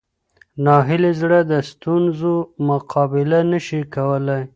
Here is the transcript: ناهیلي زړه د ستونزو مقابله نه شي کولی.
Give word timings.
ناهیلي 0.65 1.11
زړه 1.21 1.39
د 1.51 1.53
ستونزو 1.71 2.33
مقابله 2.69 3.39
نه 3.51 3.59
شي 3.65 3.81
کولی. 3.95 4.41